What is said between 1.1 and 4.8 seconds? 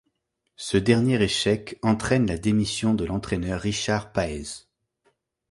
échec entraîne la démission de l'entraîneur Richard Páez.